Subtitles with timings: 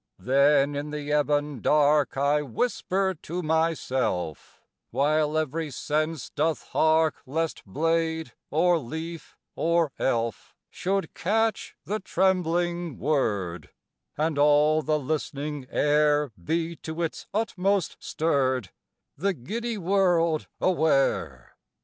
[0.17, 7.63] Then in the ebon dark I whisper to myself, While every sense doth hark Lest
[7.67, 13.69] blade, or leaf, or elf, Should catch the trembling word,
[14.17, 18.71] And all the listening air Be to its utmost stirred,
[19.17, 21.55] The giddy world aware!